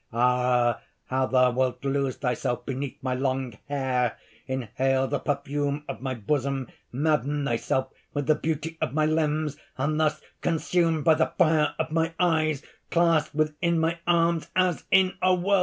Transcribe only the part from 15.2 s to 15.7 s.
a whirlwind...."